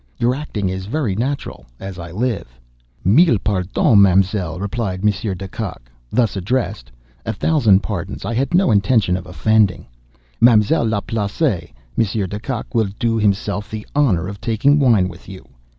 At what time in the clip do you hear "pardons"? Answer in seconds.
3.37-3.99, 7.83-8.25